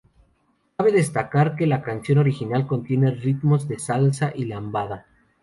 [0.77, 5.05] Cabe destacar que la canción original contiene ritmos de Salsa y Lambada.